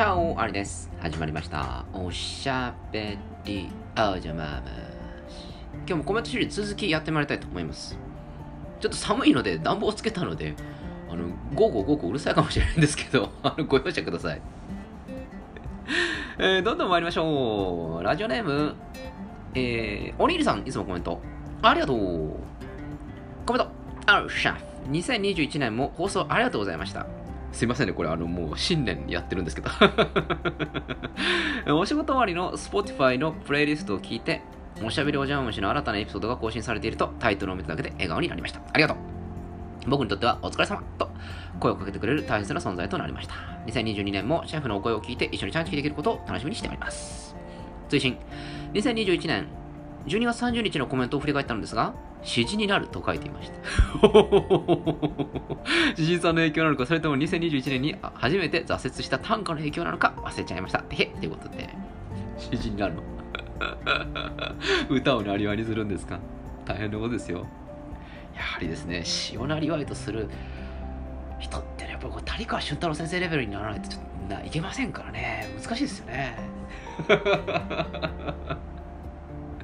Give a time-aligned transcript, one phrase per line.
[0.00, 0.90] チャオ、あれです。
[0.98, 1.84] 始まりました。
[1.92, 4.62] おしゃべりあじゃまま
[5.80, 7.98] 今日もコメントシリーズ続きやってまいりたいと思います。
[8.80, 10.54] ちょっと寒いので暖房をつけたので、
[11.10, 14.40] あの、ゴーゴーゴーゴーうるさいかもしれないんですけど、 あの、ご容赦ください。
[16.40, 18.02] えー、どんどん参りましょう。
[18.02, 18.74] ラジオネーム、
[19.54, 21.20] えー、おにぎりさん、いつもコメント。
[21.60, 21.96] ありがとう。
[23.44, 23.68] コメント、
[24.06, 24.56] あるしゃ。
[24.88, 27.04] 2021年も放送ありがとうございました。
[27.52, 29.70] すいませんね、これ、あの、もう新年やってるんですけど。
[31.76, 34.42] お仕事終わりの Spotify のプレイリストを聞いて、
[34.82, 38.60] おしゃべりおじゃま虫の新たなエピソードが更新されているとタイトルを見ただけで笑顔になりました。
[38.72, 38.96] ありがとう。
[39.88, 41.10] 僕にとってはお疲れ様と
[41.58, 43.34] 声をかけてくれる大切な存在となりました。
[43.66, 47.36] 2022年もシェフのお声を聞いて一緒にチャンチキできることを楽しみにしております。
[47.88, 48.16] 追伸
[48.72, 49.48] 2021年
[50.06, 53.56] 12月30日のコメントを振り返ったのですが、詩人になると書いていました。
[55.96, 60.84] 詩人さんの影響なのか、それとも2021年に初めて挫折した短歌の影響なのか忘れちゃいました。
[60.90, 61.68] へということで、
[62.36, 63.02] 詩人になるの。
[64.88, 66.18] 歌をなりわいにするんですか？
[66.64, 67.46] 大変なことですよ。
[68.34, 70.28] やはりですね、詩をなりわいとする
[71.38, 76.36] 人ってね、やっぱこう谷川俊太郎先生レベルにならないとちょっとないけませんからね、難しいですよね。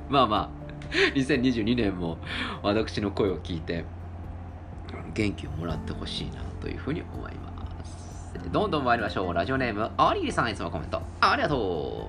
[0.08, 0.48] まあまあ、
[1.14, 2.18] 2022年も
[2.62, 3.84] 私の声を聞いて
[5.14, 8.32] 元気をもらってほしいなというふうに思います。
[8.52, 9.34] どんどん参りましょう。
[9.34, 11.00] ラジオネーム、ありりさんいつもコメント。
[11.20, 12.08] ありがと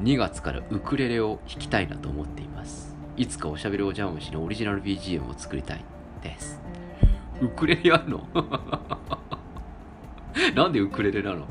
[0.00, 0.02] う。
[0.02, 2.96] 2月からウクレレを弾きたいなと思っています。
[3.16, 5.84] いつかおしゃべりおじゃま虫のオリジナル BGM を作りたい
[6.22, 6.60] です。
[7.42, 8.26] ウクレレやんの？
[10.54, 11.46] なんでウクレレなの？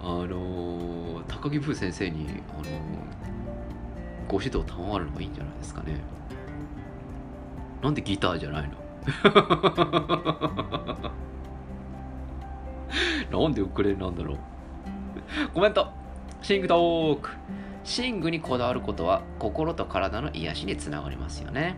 [0.00, 2.66] あのー、高木ブー先生に、あのー
[4.28, 6.00] ご指導賜るのがいいんじゃないですかね。
[7.82, 8.76] なんでギターじゃないの？
[13.42, 14.38] なんでウクレレなんだろう
[15.54, 15.88] コメント
[16.42, 17.30] シングトーク
[17.84, 21.76] シングにこだわることは心と体の癒しにつながりますよね。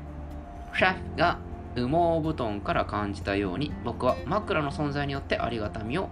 [0.75, 1.39] シェフが
[1.77, 6.09] 羽毛布団から感じたように僕は枕の存在によってありがたみを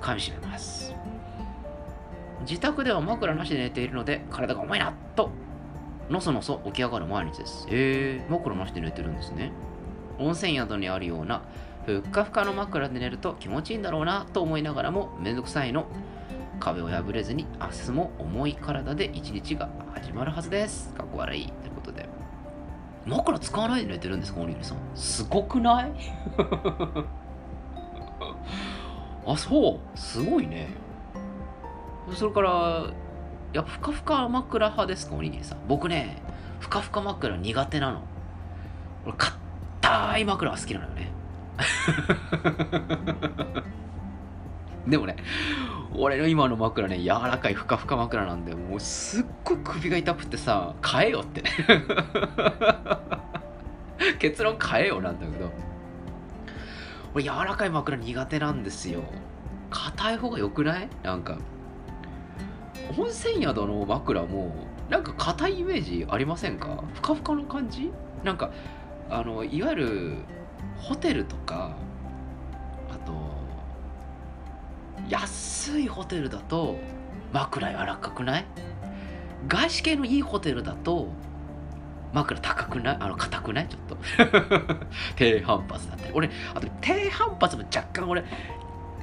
[0.00, 0.94] かみしめます。
[2.48, 5.30] 自宅では枕なしで寝ているので体が重いなと
[6.10, 7.66] のそのそ起き上がる毎日です。
[7.70, 9.52] へえ、枕なしで寝てるんですね。
[10.18, 11.42] 温泉宿にあるような
[11.86, 15.86] ふっかふかの枕で寝ると気持ちいいんだろうなと思いながらもめんどくさいの
[16.60, 20.92] 壁を破れずに明日も重い体で一日が始まるはずです。
[20.94, 21.46] かっこ悪い。
[21.46, 22.08] ということで。
[23.06, 24.78] 枕使わないで寝てるんですか、おにぎりさん。
[24.94, 25.92] すごくない？
[29.26, 29.80] あ、そう。
[29.98, 30.68] すごいね。
[32.14, 32.84] それから、
[33.52, 35.58] いや、ふかふか枕派ですか、おにぎりさん。
[35.68, 36.22] 僕ね、
[36.60, 38.02] ふかふか枕苦手なの。
[39.04, 39.14] 俺、
[39.82, 41.12] 硬い枕が好きなのよね。
[44.86, 45.16] でもね、
[45.96, 51.50] 俺の今の枕ね、柔らかいふかふか枕なんで、もうすっごい首が痛くてさ、変えよってね。
[54.18, 55.50] 結論変えよなんだけど。
[57.14, 59.00] 俺、柔らかい枕苦手なんですよ。
[59.70, 60.88] 硬い方が良くない？
[61.02, 61.38] なんか。
[62.98, 64.54] 温泉宿の枕も
[64.88, 66.84] なんか硬いイメージありませんか？
[66.94, 67.90] ふかふかの感じ？
[68.22, 68.50] なんか
[69.10, 70.12] あのいわゆる
[70.78, 71.76] ホテルとか
[72.90, 73.12] あと
[75.08, 76.76] 安いホテルだと
[77.32, 78.44] 枕柔らかくない？
[79.48, 81.08] 外資系のいいホテルだと
[82.12, 82.96] 枕高くない？
[83.00, 83.68] あの硬くない？
[83.68, 83.96] ちょっと。
[85.16, 86.12] 低反発だったり。
[86.14, 88.22] 俺あと低反発も若干俺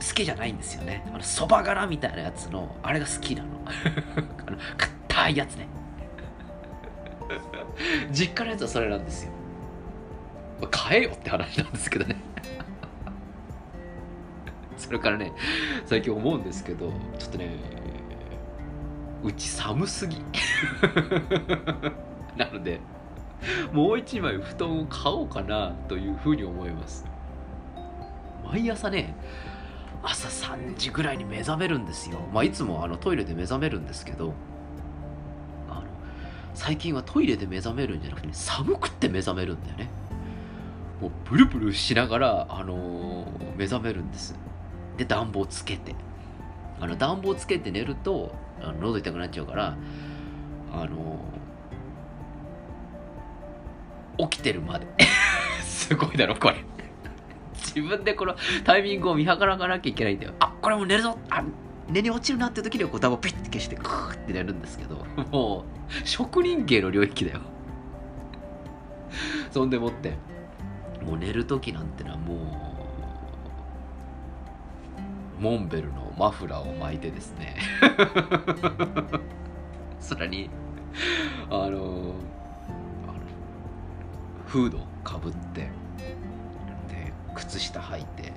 [0.02, 1.04] 好きじゃないんですよね。
[1.14, 3.50] あの、そば柄みたいなやつの、あれが好きなの。
[4.48, 5.68] あの、硬いやつね。
[8.12, 9.32] 実家のやつはそれなんですよ。
[10.70, 12.16] 買えよって話なんですけどね。
[14.78, 15.32] それからね、
[15.86, 17.52] 最近思うんですけど、ちょっとね、
[19.24, 20.18] うち寒すぎ。
[22.36, 22.80] なので、
[23.72, 27.06] もう一枚布団を買おうかなというふうに思います。
[28.44, 29.16] 毎朝ね、
[30.04, 32.20] 朝3時ぐらいに目覚めるんですよ。
[32.34, 34.34] まあ、いつもあのトイレで目覚めるんですけど、
[35.70, 35.84] あの
[36.54, 39.90] 最近はトイレで目覚めるんじゃなくて、ね、寒くって目覚めるんだよね。
[41.02, 44.36] もうブルブルしながら、あのー目覚めるんです。
[44.98, 45.94] で、暖房つけて。
[46.80, 49.78] あの暖房つけて寝ると、あの喉痛くなっちゃうから、
[50.74, 54.88] あのー起きてるまで。
[55.64, 56.64] すごいだろ、これ。
[57.76, 60.34] 自分でこのタイミングを見計らわなきゃいけないんだよ。
[60.40, 61.44] あこれもう寝るぞあ
[61.90, 67.42] 寝に落ちるなって時にはこう暖房ピッて消してクーって寝るんですけどもう職人芸の領域だよ。
[69.52, 70.16] そんでもって
[71.06, 72.36] もう寝る時なんてのはも
[75.40, 77.56] うモンベルのマフラーを巻いてですね
[80.00, 80.50] さらに
[81.50, 82.14] あのあの
[84.48, 85.70] フードかぶって
[87.36, 88.34] 靴下履いて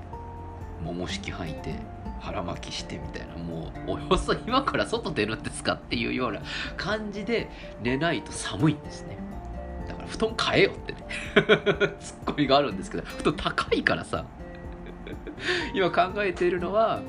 [0.82, 1.74] 桃式履いて
[2.20, 6.42] 腹巻きしてみたいなもうおよそ今から外出るんですかっていうような
[6.76, 7.48] 感じで
[7.82, 9.18] 寝ないと寒いんですね。
[9.86, 11.06] だから布団買えよってね。
[12.00, 14.24] ツッコミがあるんですけど布団高いからさ。
[15.74, 17.02] 今考えているのは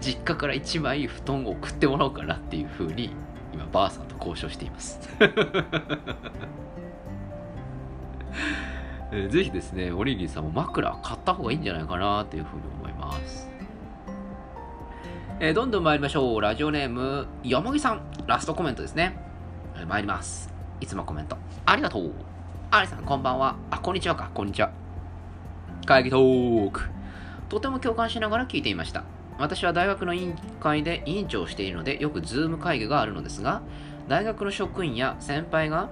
[0.00, 3.10] 実家から1枚布団を送ってもらおうかなっていうふうに
[3.52, 4.98] 今ばあさんと交渉しています。
[9.10, 13.50] ぜひですねおにぎりさんも枕買った方がいいんじゃないかなというふうに思います
[15.42, 16.40] えー、どんどん参りましょう。
[16.42, 18.02] ラジオネーム、よもぎさん。
[18.26, 19.18] ラストコメントですね。
[19.74, 20.52] えー、参ります。
[20.82, 21.38] いつもコメント。
[21.64, 22.12] ありがとう。
[22.70, 23.56] ありさん、こんばんは。
[23.70, 24.30] あ、こんにちはか。
[24.34, 24.70] こんにちは。
[25.86, 26.90] 会議トーク。
[27.48, 29.04] とても共感しながら聞いていました。
[29.38, 33.62] 私は大学の委員会で委員長をしているので、よくズーム会議があるのですが、
[34.08, 35.88] 大学の職員や先輩が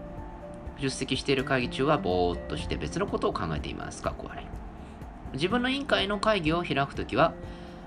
[0.80, 4.02] 出席している会議中はぼーっとして別のことを考えています。
[4.02, 4.46] かっこ悪い。
[5.34, 7.34] 自分の委員会の会議を開くときは、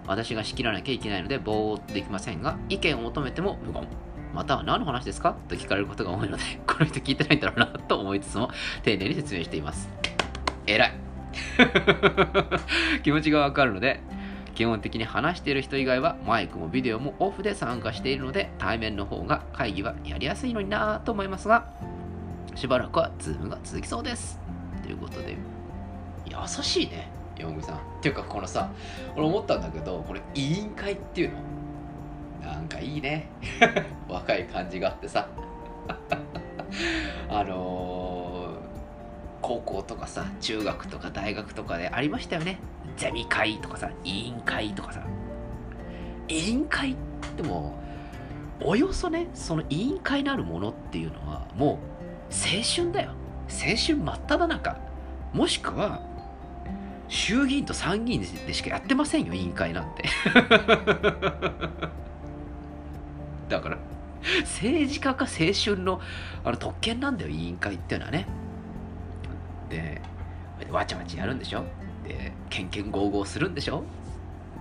[0.08, 3.88] 私が仕切らなきゃいけないのでぼーっとできませんが、意見を求めても無言。
[4.34, 5.36] または何の話ですか？
[5.50, 8.50] と聞かれることが多いので、 この人聞いてないんだろうなと思いつつも、
[8.84, 9.90] 丁寧に説明しています。
[10.68, 10.94] 偉い
[13.04, 14.00] 気持ちがわかるので、
[14.54, 21.66] 基本的に話している人以外はマイクもビデオもオフで参加しているので対面の方が会議はやりやすいのになぁと思いますが
[22.56, 24.40] しばらくはズームが続きそうです。
[24.84, 25.38] ということで
[26.26, 27.76] 優しいねヨンさん。
[27.78, 28.72] っていうかこのさ
[29.16, 31.32] 俺思ったんだけどこれ委員会っていう
[32.42, 33.28] のなんかいいね。
[34.10, 35.28] 若い感じがあってさ。
[37.30, 38.58] あのー、
[39.42, 42.60] 高校とかさ中学とか大学とかでありましたよね。
[42.98, 45.02] ゼミ会とかさ委員会とかさ。
[46.28, 46.96] 委員会っ
[47.36, 47.81] ても
[48.64, 53.12] およそねその委員会なるものっていうのはもう青春だよ
[53.50, 54.78] 青春真っ只中
[55.34, 56.02] もしくは
[57.12, 60.06] 衆議院と参議院でしかやってませんよ、委員会なんて。
[63.50, 63.78] だから、
[64.44, 66.00] 政治家か青春の
[66.46, 68.26] あの特権なんだよ、委員会っていうのはね。
[69.70, 70.02] で、
[70.72, 71.66] わちゃわちゃやるんでしょ
[72.06, 73.84] で、けんけんごうごうするんでしょ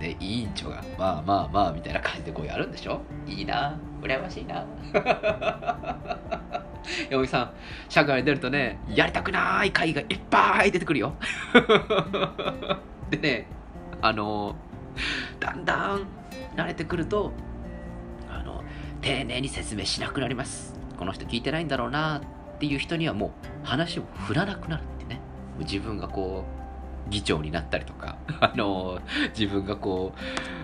[0.01, 3.01] で、委員長が、まあまあまあ、みたいな感じでこうやるんでしょ？
[3.27, 4.65] いいな、羨ましいな。
[7.09, 7.51] 山木さん、
[7.87, 11.13] 社会に出るとね、やりたくない会がいっぱい出てくるよ。
[13.11, 13.45] でね、
[14.01, 14.55] あの、
[15.39, 16.07] だんだん
[16.55, 17.31] 慣れてくると、
[18.29, 18.63] あの、
[19.01, 20.73] 丁寧に説明しなくなります。
[20.97, 22.17] この人聞いてないんだろうな
[22.55, 23.31] っていう人にはもう
[23.67, 25.19] 話を振らなくなるってね。
[25.59, 26.60] 自分がこう、
[27.09, 28.99] 議長になったりとか、 あの、
[29.37, 30.13] 自分がこ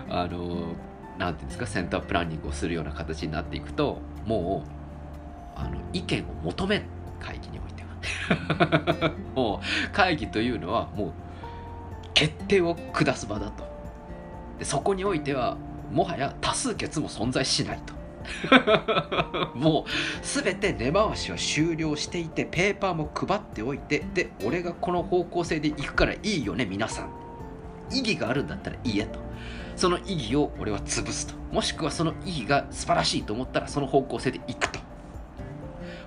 [0.08, 0.74] う、あの、
[1.18, 4.78] なんていうんですか、センタープランニングをするような形になっていくと、もう、
[5.58, 6.82] あの意見を求め
[7.18, 9.12] 会議においては。
[9.34, 11.12] もう会議というのはもう
[12.14, 13.66] 決定を下す場だと。
[14.58, 15.56] でそこにおいては
[15.90, 17.97] もはや多数決も存在しないと。
[19.54, 19.90] もう
[20.22, 27.10] 全て根回しは終了していてペーパーも配っておいてで俺がこの方向性で行くからいいよね皆さん。
[27.90, 29.18] 意義があるんだったらいいやと。
[29.76, 31.34] その意義を俺は潰すと。
[31.52, 34.80] もしくはその意義が素晴らしいと思ったらその方向性で行くと。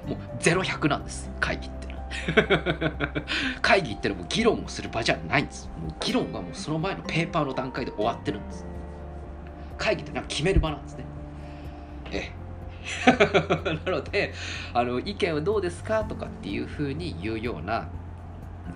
[0.07, 1.31] もう0100なんです。
[1.39, 1.81] 会議って
[3.61, 5.69] 会議ってのはもう議論をする場じゃないんです。
[5.81, 8.65] もう議論はもうその前のペーパーの段階で終わってるんです。
[9.77, 11.05] 会議ってなんか決める場なんですね。
[12.11, 12.31] え
[13.85, 14.33] なので
[14.73, 17.89] あの意見はどうですかとかっていうふうに言うような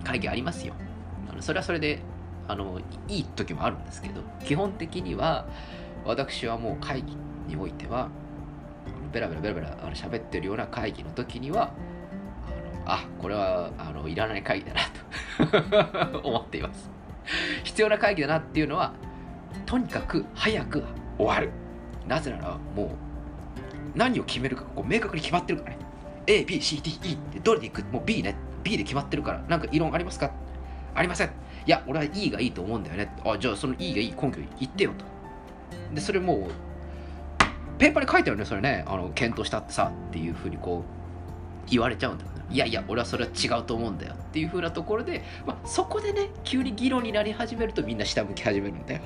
[0.04, 0.74] 会議ありますよ。
[1.28, 2.00] あのそれはそれで
[2.48, 5.46] あのいい時もあるんですけど基本的には
[6.04, 7.16] 私はもう会議
[7.48, 8.08] においては
[9.12, 11.72] ベラベラベラベラあの喋ってるような会議の時には
[12.84, 16.90] あのあこれはあのいらない会議だなと 思っています。
[17.64, 18.92] 必要な会議だなっていうのは
[19.64, 20.84] とにかく早く
[21.18, 21.50] 終わる。
[22.06, 23.05] なぜならもう
[23.96, 25.78] 何を決めるかこう明確に決まってるからね。
[26.26, 27.82] A、B、C、D、E ってどれでいく？
[27.86, 28.36] もう B ね。
[28.62, 29.40] B で決まってるから。
[29.48, 30.30] なんか異論ありますか？
[30.94, 31.28] ありません。
[31.28, 31.30] い
[31.70, 33.10] や俺は E がいいと思うんだよね。
[33.24, 35.04] あじゃあその E がいい根拠言ってよと。
[35.94, 36.50] でそれもう
[37.78, 38.84] ペーパーに書いてあるねそれね。
[38.86, 40.84] あの検討したってさっていうふうにこ
[41.66, 42.36] う言われちゃうんだよね。
[42.50, 49.00] いやいや俺はそれは違うと思うんだよっていうふうなところで、まあ、そこでね急に議論になり始めるとみんな下向き始めるんだよ。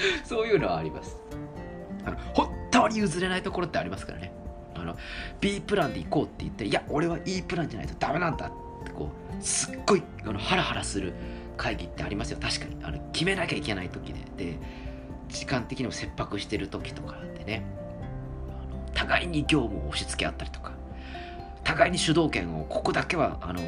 [0.24, 1.16] そういうのはあります。
[2.04, 4.32] あの本当に譲れないところってありますからね。
[4.74, 4.96] あの
[5.40, 11.14] B プランで行こうって言っていや俺は E プランじゃないとダメなんだってこうすっごいあのハラハラする
[11.56, 12.38] 会議ってありますよ。
[12.40, 12.76] 確かに。
[12.82, 14.58] あの決めなきゃいけない時でで。
[15.28, 17.64] 時間的にも切迫してる時とかでね。
[18.48, 20.72] あの互いに業務を押し付け合ったりとか。
[21.64, 23.60] 互いに主導権をここだけはあの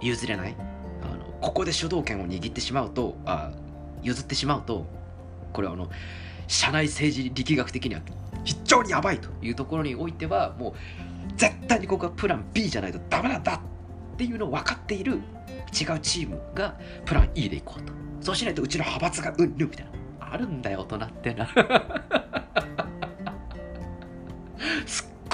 [0.00, 0.56] 譲れない。
[1.02, 3.52] あのここで主導権を握ってしまうとあ
[4.02, 4.86] 譲ってしまうと
[5.52, 5.90] これはあの
[6.46, 8.00] 社内政治力学的には
[8.44, 10.72] 非常にやばいというところにおいてはもう
[11.36, 17.92] 絶対にここはプラン B じゃないとダメなんだっていうのを分かっている違うチームがプラン E でいこうと。
[18.20, 19.92] そうしないとうちの派閥がうんぬみたいな。
[20.32, 21.48] あるんだよ大人ってな。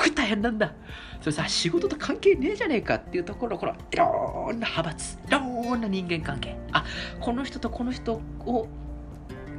[0.09, 0.73] ごい大変なんだ。
[1.21, 5.41] それさ仕事と関係ねえじゃねえかっていうところこのいろんな派閥いろ
[5.75, 6.57] んな人間関係。
[6.73, 6.85] あ
[7.21, 8.69] この人とこの人を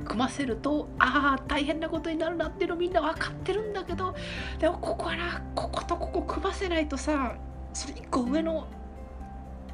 [0.05, 4.15] 組ませるとああ大変なことになるなっていうのみんな分かってるんだけど
[4.57, 7.35] でもここはなこことここ組ませないとさ
[7.73, 8.67] それ一個上の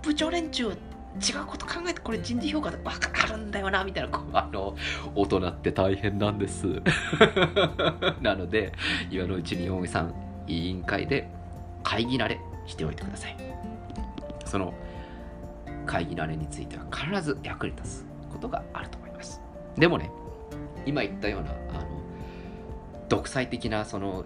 [0.02, 4.76] 部長連中違うこと考えてこれ人事評価で分かるんだよなみたいなこうあの
[5.14, 6.82] 大人って大変なんです。
[8.20, 8.74] なので
[9.12, 11.30] 今のうちに大木さん委員会で
[11.84, 13.38] 会議慣れしておいてください
[14.46, 14.74] その
[15.86, 19.42] 会議慣れについては必ず役に立つことがあると思います。
[19.78, 20.10] でもね
[20.86, 21.88] 今言ったようなあの
[23.10, 24.26] 独裁的なその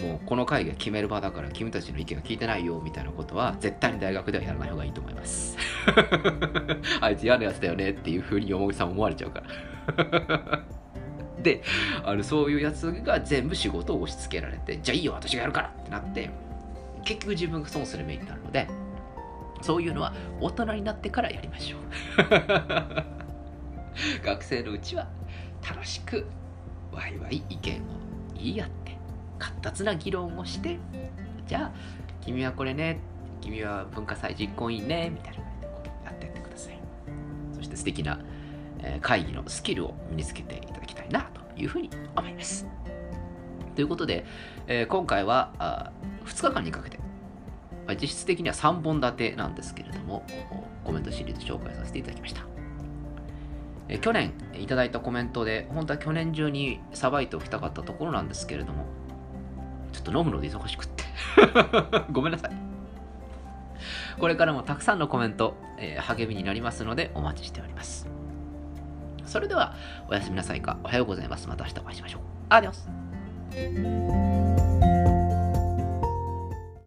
[0.00, 5.56] もうこの会議が決める場だから君たちの意見が聞いてないよみたいなことは絶対に大学ではやらない方がいいと思います。
[7.00, 9.42] あいつ嫌なやつだよねっていうふうに山口さん思われちゃうか
[9.96, 10.64] ら
[11.42, 11.62] で
[12.04, 16.30] あのそういうやつが全部仕事を押し付けられてじゃあいいよ私がやるからってなって
[17.04, 18.68] 結局自分が損する目になるので
[19.62, 21.80] そういうのは大人になってからやりましょう。
[24.24, 25.08] 学生のうちは
[25.68, 26.26] 楽しく
[26.92, 27.84] ワイワイ意見を
[28.34, 28.96] 言い合って
[29.38, 30.78] 活発な議論をして
[31.46, 31.72] じゃあ
[32.20, 33.00] 君はこれね
[33.40, 36.78] 君は文化祭実行委員ねみたいな感じでこうやってってください。
[37.54, 38.20] そして素敵な、
[39.00, 42.66] 会議のスキルを身につけていただきいなというふうに思います。
[43.74, 44.24] ということで、
[44.66, 45.92] えー今回はあ
[46.24, 46.98] 2日間にかけて
[47.86, 50.24] まあ実質的には3本立てなんですけれども
[50.84, 52.42] コメントシリーズ紹介させていただきました。
[53.88, 58.84] えー去年いただいたコメントで本当は去年中にさばいておきたかったところなんですけれども
[59.92, 61.04] ちょっと飲むので忙しくって。
[62.12, 62.50] ごめんなさい。
[64.18, 68.17] これからもたくさんのコメント、えー励みになりますのでお待ちしております。
[69.28, 69.74] それでは
[70.08, 70.78] おやすみなさいか。
[70.82, 71.48] おはようございます。
[71.48, 72.22] また明日お会いしましょう。
[72.48, 74.57] アディオス。